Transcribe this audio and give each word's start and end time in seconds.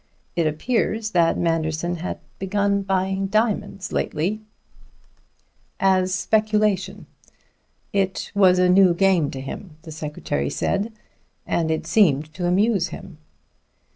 It 0.35 0.47
appears 0.47 1.11
that 1.11 1.37
Manderson 1.37 1.97
had 1.97 2.17
begun 2.39 2.81
buying 2.81 3.27
diamonds 3.27 3.91
lately 3.91 4.41
as 5.79 6.09
a 6.09 6.13
speculation 6.13 7.05
it 7.93 8.31
was 8.33 8.57
a 8.57 8.67
new 8.67 8.95
game 8.95 9.29
to 9.29 9.39
him, 9.39 9.77
the 9.83 9.91
secretary 9.91 10.49
said, 10.49 10.91
and 11.45 11.69
it 11.69 11.85
seemed 11.85 12.33
to 12.33 12.47
amuse 12.47 12.87
him." 12.87 13.19